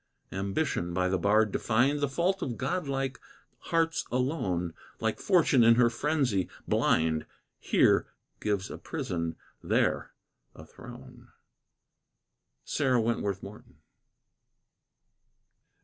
Ambition, 0.31 0.95
by 0.95 1.07
the 1.07 1.19
bard 1.19 1.51
defined 1.51 1.99
The 1.99 2.09
fault 2.09 2.41
of 2.41 2.57
godlike 2.57 3.19
hearts 3.65 4.03
alone, 4.11 4.73
Like 4.99 5.19
fortune 5.19 5.63
in 5.63 5.75
her 5.75 5.91
frenzy, 5.91 6.49
blind, 6.67 7.27
Here 7.59 8.07
gives 8.39 8.71
a 8.71 8.79
prison, 8.79 9.35
there 9.61 10.09
a 10.55 10.65
throne. 10.65 11.27
SARAH 12.63 13.01
WENTWORTH 13.01 13.43
MORTON. 13.43 13.75